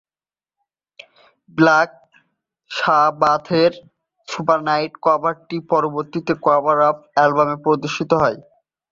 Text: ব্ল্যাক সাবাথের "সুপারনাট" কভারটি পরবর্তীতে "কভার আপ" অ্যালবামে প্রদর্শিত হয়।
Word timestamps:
ব্ল্যাক 1.57 1.91
সাবাথের 2.71 3.71
"সুপারনাট" 4.27 4.91
কভারটি 5.05 5.57
পরবর্তীতে 5.71 6.33
"কভার 6.45 6.77
আপ" 6.89 6.97
অ্যালবামে 7.15 7.57
প্রদর্শিত 7.65 8.11
হয়। 8.21 8.37